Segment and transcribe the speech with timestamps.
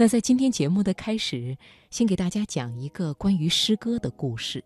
[0.00, 1.58] 那在今天节目的开始，
[1.90, 4.62] 先给大家讲一个关于诗歌的故事。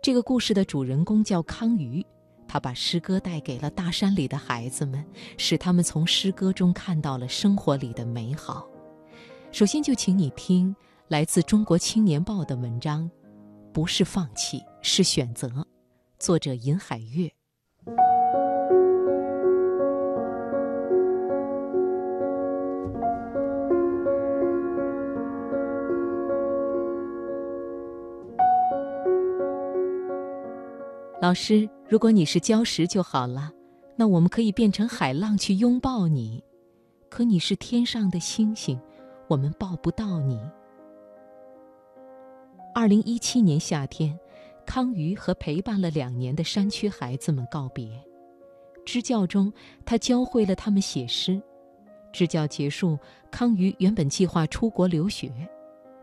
[0.00, 2.02] 这个故事的主人公叫康瑜，
[2.48, 5.04] 他把诗歌带给了大山里的孩子们，
[5.36, 8.66] 使他们从诗歌中看到了生活里的美好。
[9.50, 10.74] 首先就请你听
[11.08, 13.04] 来自《中国青年报》的文章，
[13.74, 15.48] 《不是放弃，是选择》，
[16.18, 17.30] 作者尹海月。
[31.32, 33.50] 老师，如果你是礁石就好了，
[33.96, 36.44] 那我们可以变成海浪去拥抱你。
[37.08, 38.78] 可你是天上的星星，
[39.28, 40.38] 我们抱不到你。
[42.74, 44.14] 二零一七年夏天，
[44.66, 47.88] 康瑜和陪伴了两年的山区孩子们告别。
[48.84, 49.50] 支教中，
[49.86, 51.40] 他教会了他们写诗。
[52.12, 52.98] 支教结束，
[53.30, 55.32] 康瑜原本计划出国留学，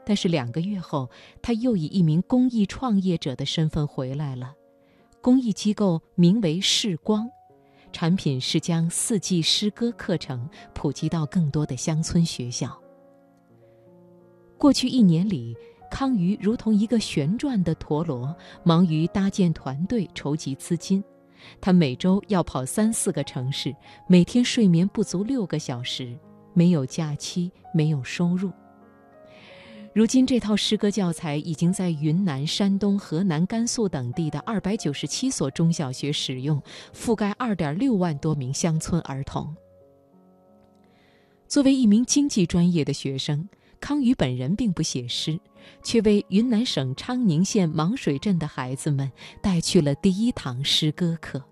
[0.03, 1.07] 但是两个月后，
[1.39, 4.55] 他又以一名公益创业者的身份回来了。
[5.21, 7.29] 公益机构名为“视光”，
[7.91, 12.79] 产品是将四季诗歌课程普及到更多的乡村学校。
[14.57, 15.55] 过去一年里，
[15.91, 21.03] 康瑜如同一个旋转的陀螺，忙于搭建团队、筹集资金。
[21.61, 23.75] 他每周要跑三四个城市，
[24.07, 26.17] 每天睡眠不足六个小时，
[26.53, 28.51] 没有假期，没有收入。
[29.99, 36.57] 如今，这套诗歌教材已经在云南、山东、河南、甘肃等地的二百九十七所中小学使用，
[36.93, 39.53] 覆盖二点六万多名乡村儿童。
[41.49, 43.49] 作为一名经济专业的学生，
[43.81, 45.37] 康宇本人并不写诗，
[45.83, 51.43] 却为云南省昌宁县芒水镇的孩子们带去了第一堂诗歌课。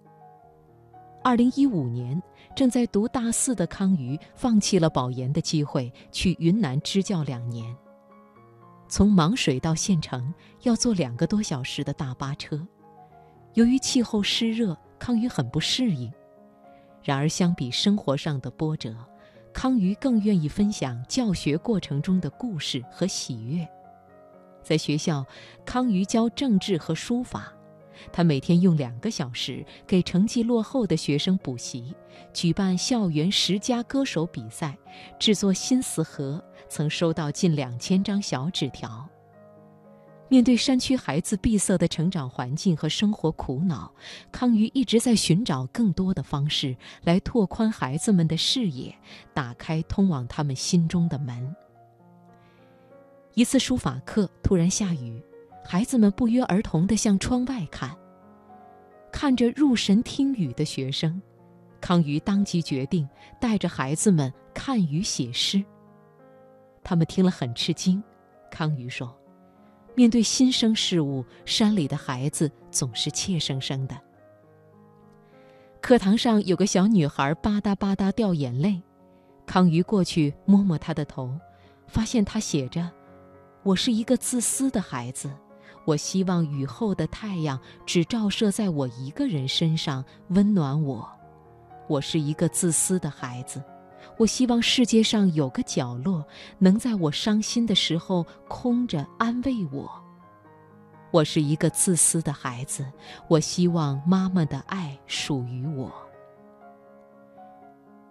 [1.21, 2.23] 二零一五年，
[2.55, 7.75] 正在读大四的康瑜放弃了保研的机会，去云南支教两年。
[8.87, 12.65] 从芒水到县城要坐两个多小时的大巴车，
[13.53, 16.11] 由于气候湿热，康瑜很不适应。
[17.03, 18.95] 然而，相比生活上的波折，
[19.53, 23.67] 康瑜更愿意分享教学过程中的故事和喜悦。
[24.61, 25.25] 在学校，
[25.65, 27.53] 康瑜教政治和书法。
[28.11, 31.95] 他每天用两个小时给成绩落后的学生补习，
[32.31, 34.77] 举办校园十佳歌手比赛，
[35.17, 39.07] 制作新词盒，曾收到近两千张小纸条。
[40.29, 43.89] 面对山区孩子闭塞的成长环境和生活苦恼，
[44.31, 48.93] 康瑜一直在寻找更多的方式来拓宽孩子们的视野，
[49.33, 51.55] 打开通往他们心中的门。
[53.35, 55.23] 一次书法课，突然下雨。
[55.63, 57.95] 孩子们不约而同地向窗外看，
[59.11, 61.21] 看着入神听雨的学生，
[61.79, 63.07] 康瑜当即决定
[63.39, 65.63] 带着孩子们看雨写诗。
[66.87, 68.01] 他们听了很吃惊。
[68.49, 69.13] 康瑜说
[69.93, 73.97] ：“面对新生事物，山里的孩子总是怯生生的。”
[75.83, 78.81] 课堂上有个小女孩吧嗒吧嗒掉眼泪，
[79.45, 81.37] 康瑜过去摸摸她的头，
[81.87, 82.89] 发现她写着
[83.63, 85.29] ：“我是一个自私的孩子。”
[85.83, 91.05] 我希望雨后的太阳只照射在我一个人身上，温暖我。
[91.89, 93.61] 我是一个自私的孩子，
[94.17, 96.25] 我希望世界上有个角落，
[96.57, 99.89] 能在我伤心的时候空着安慰我。
[101.11, 102.85] 我是一个自私的孩子，
[103.27, 105.91] 我希望妈妈的爱属于我。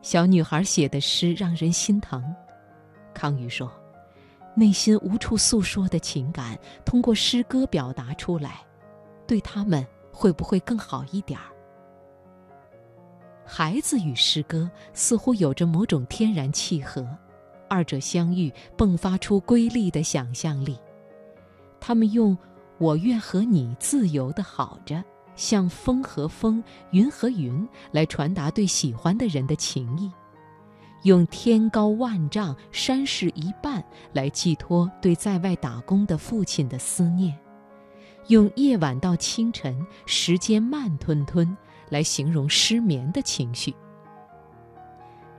[0.01, 2.25] 小女孩写的诗让人心疼，
[3.13, 3.71] 康宇说。
[4.59, 8.65] 内心无处诉说的情感，通过诗歌表达出来，
[9.27, 11.53] 对他们会不会更好一点儿？
[13.47, 17.07] 孩子与诗歌似乎有着某种天然契合，
[17.69, 20.77] 二者相遇，迸发出瑰丽的想象力。
[21.81, 22.37] 他们用
[22.79, 25.03] “我愿和你自由的好着，
[25.37, 30.11] 像风和风，云和云”来传达对喜欢的人的情谊。
[31.05, 37.33] 用天高万丈，山势一半来寄托对在外打工的父亲的思念；
[38.27, 41.57] 用夜晚到清晨，时间慢吞吞
[41.89, 43.75] 来形容失眠的情绪。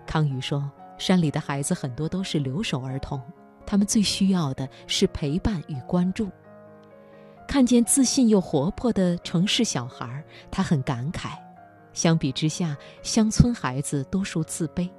[0.06, 3.22] 康宇说：“山里的孩子很多都是留守儿童，
[3.66, 6.30] 他们最需要的是陪伴与关注。”
[7.48, 11.32] 看见自信又活泼的城市小孩，他很感慨。
[11.94, 14.90] 相比之下，乡村孩子多数自卑。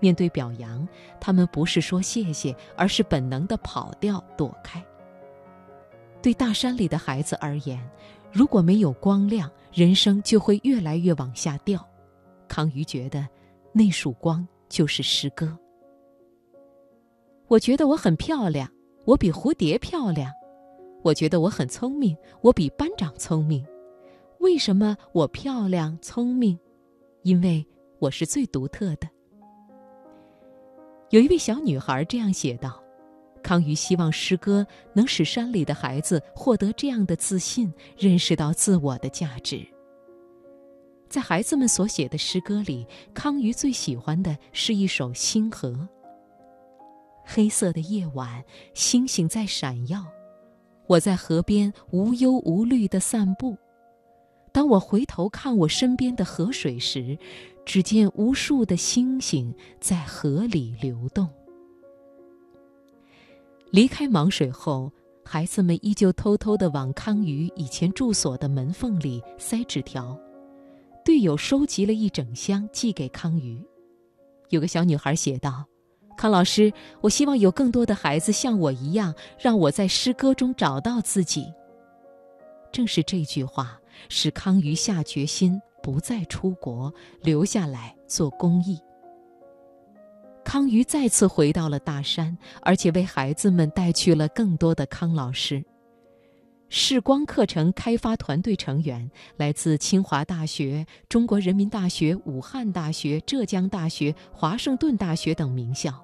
[0.00, 0.86] 面对表扬，
[1.20, 4.82] 他们不是说谢谢，而是本能的跑掉、躲开。
[6.22, 7.78] 对大山里的孩子而言，
[8.32, 11.86] 如果没有光亮，人生就会越来越往下掉。
[12.46, 13.26] 康瑜觉得，
[13.72, 15.58] 那束光就是诗歌。
[17.46, 18.70] 我觉得我很漂亮，
[19.04, 20.32] 我比蝴蝶漂亮。
[21.02, 23.64] 我觉得我很聪明，我比班长聪明。
[24.40, 26.58] 为什么我漂亮聪明？
[27.22, 27.66] 因为
[27.98, 29.08] 我是最独特的。
[31.10, 32.82] 有一位小女孩这样写道
[33.48, 39.66] ：“康瑜希望诗歌能使山里的孩子获得这样的自信，认识到自我的价值。”
[41.08, 45.70] 在孩子们所写的诗歌里，康瑜最喜欢的是一首《星河》。
[47.24, 50.04] 黑色的夜晚，星星在闪耀，
[50.86, 53.56] 我在河边无忧无虑地散步。
[54.52, 57.16] 当我回头看我身边的河水时，
[57.64, 61.26] 只见无数的星星在河里流动。
[63.70, 64.90] 离开芒水后，
[65.24, 70.18] 孩子们依旧偷偷地往康瑜以前住所的门缝里塞纸条。
[71.04, 73.64] 队友收集了一整箱，寄给康瑜。
[74.50, 75.64] 有个小女孩写道
[76.16, 81.52] ：“康老师，我希望有更多的孩子像我一样，让我在诗歌中找到自己。”
[82.72, 83.78] 正是这句话。
[84.08, 88.78] 使康瑜下决心不再出国，留下来做公益。
[90.48, 95.62] 康瑜再次回到了大山，而且为孩子们带去了更多的康老师。
[96.70, 106.02] 视光课程开发团队成员来自清华大学、中国人民大学、武汉大学、浙江大学、华盛顿大学等名校。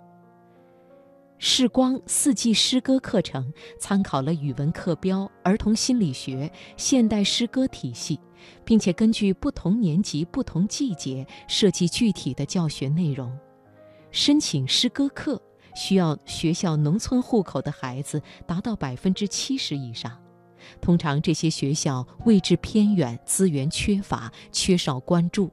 [1.38, 3.50] 视光四季诗歌课程
[3.81, 8.20] 参考了语文课标、儿童心理学、现代诗歌体系，
[8.62, 13.35] 并且根据不同年级、不同季节设计具体的教学内容。
[14.14, 15.43] 申请诗歌课
[15.75, 20.16] 需要学校农村户口的孩子达到百分之七十以上，
[20.81, 25.50] 通常这些学校位置偏远，资源缺乏，缺少关注。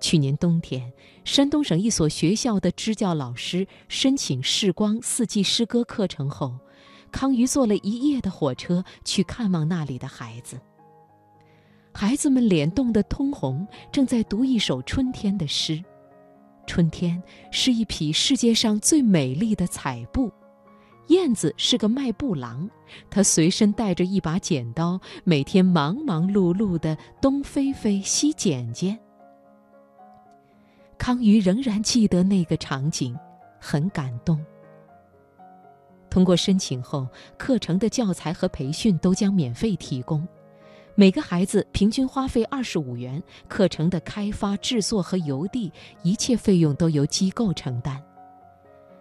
[0.00, 0.92] 去年冬天，
[1.24, 6.56] 山东省一所学校的支教老师申请视光四季诗歌课程后，
[7.10, 10.60] 康瑜坐了一夜的火车去看望那里的孩子。
[11.92, 15.82] 孩子们脸冻得通红，正在读一首春天的诗。
[16.66, 17.20] 春天
[17.50, 20.30] 是一匹世界上最美丽的彩布，
[21.08, 22.68] 燕子是个卖布郎，
[23.10, 28.98] 它随身带着一把剪刀，每天忙忙碌碌的东飞飞，西剪剪。
[30.96, 33.16] 康瑜仍然记得那个场景，
[33.58, 34.38] 很感动。
[36.08, 37.08] 通过申请后，
[37.38, 40.26] 课程的教材和培训都将免费提供，
[41.00, 43.22] 每个孩子平均花费二十五元。
[43.48, 47.98] 课程的开发、制作和邮递，一切费用都由机构承担。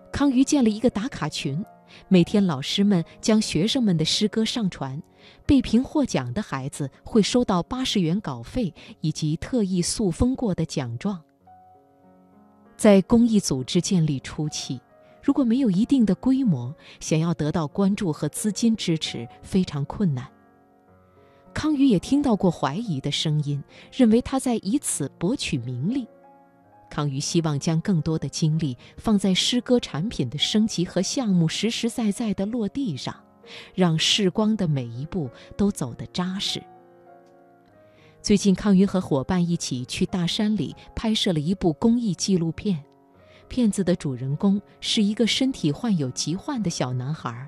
[0.10, 1.62] 康瑜建了一个打卡群，
[2.08, 5.04] 每天老师们将学生们的诗歌上传，
[5.46, 11.22] 被评获奖的孩子会收到八十元稿费以及特意塑封过的奖状。
[12.78, 14.80] 在公益组织建立初期，
[15.22, 20.26] 如果没有一定的规模，想要得到关注和资金支持非常困难。
[21.60, 23.62] 康宇也听到过怀疑的声音，
[23.92, 26.08] 认为他在以此博取名利。
[26.90, 33.14] 康宇希望将更多的精力放在诗歌产品的升级和项目实实在在的落地上，
[33.76, 36.64] 让视光的每一步都走得扎实。
[38.22, 42.82] 最近，康瑜和伙伴一起去大山里拍摄了一部公益纪录片。
[43.50, 47.46] 片子的主人公是一个身体患有疾患的小男孩，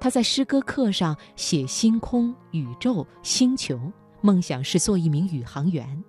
[0.00, 3.78] 他在诗歌课上写星空、宇宙、星球，
[4.22, 6.02] 梦想是做一名宇航员。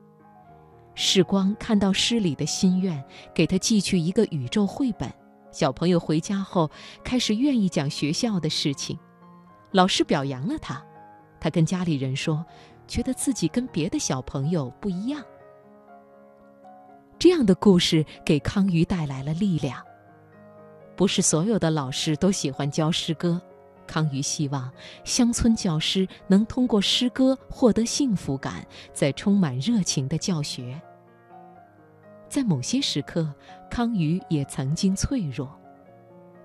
[0.96, 3.04] 时光看到诗里的心愿，
[3.36, 5.12] 给他寄去一个宇宙绘本。
[5.52, 6.72] 小朋友回家后
[7.04, 8.98] 开始愿意讲学校的事情，
[9.72, 10.82] 老师表扬了他。
[11.40, 12.44] 他跟家里人说。
[12.88, 15.24] 觉得自己跟别的小朋友不一样，
[17.18, 19.82] 这样的故事给康瑜带来了力量。
[20.98, 23.42] 不是所有的老师都喜欢教诗歌，
[23.92, 24.72] 康瑜希望
[25.04, 30.82] 乡村教师能通过诗歌获得幸福感，在充满热情的教学。
[32.30, 33.30] 在某些时刻，
[33.70, 35.54] 康瑜也曾经脆弱。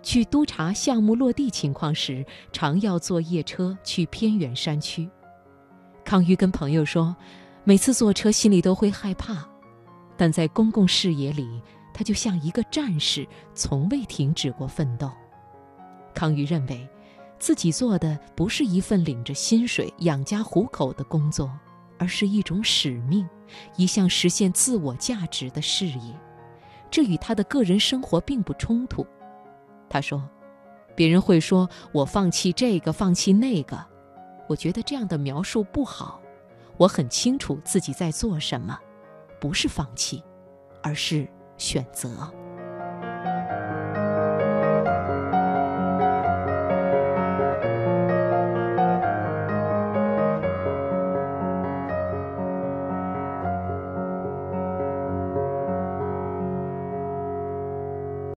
[0.03, 5.09] 去督查项目落地情况时，常要坐夜车去偏远山区。
[6.05, 7.15] 康瑜跟朋友说，
[7.63, 9.47] 每次坐车心里都会害怕，
[10.17, 11.63] 但在公共视野里，
[11.95, 13.25] 他就像一个战士，
[13.55, 15.09] 从未停止过奋斗。
[16.13, 16.89] 康瑜认为，
[17.39, 21.51] 自己做的不是一份领着薪水养家糊口的工作，
[21.99, 23.29] 而是一种使命，
[23.77, 26.19] 一项实现自我价值的事业。
[26.91, 29.07] 这与他的个人生活并不冲突。
[29.89, 30.29] 他说
[30.97, 33.85] ：“别人会说我放弃这个，放弃那个。”
[34.49, 36.21] 我觉得这样的描述不好，
[36.77, 38.79] 我很清楚自己在做什么，
[39.41, 40.23] 不是放弃，
[40.83, 41.29] 而是
[41.59, 42.33] 选择。